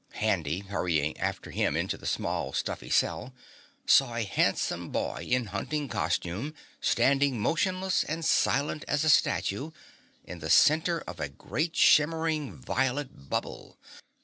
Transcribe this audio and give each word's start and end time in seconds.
Handy, 0.13 0.61
hurrying 0.61 1.15
after 1.19 1.51
him 1.51 1.77
into 1.77 1.95
the 1.95 2.07
small 2.07 2.53
stuffy 2.53 2.89
cell, 2.89 3.35
saw 3.85 4.15
a 4.15 4.23
handsome 4.23 4.89
boy 4.89 5.23
in 5.29 5.45
hunting 5.53 5.87
costume 5.87 6.55
standing 6.79 7.39
motionless 7.39 8.03
and 8.05 8.25
silent 8.25 8.83
as 8.87 9.03
a 9.03 9.11
statue 9.11 9.69
in 10.23 10.39
the 10.39 10.49
center 10.49 11.01
of 11.01 11.19
a 11.19 11.29
great 11.29 11.75
shimmering 11.75 12.51
violet 12.55 13.29
bubble. 13.29 13.77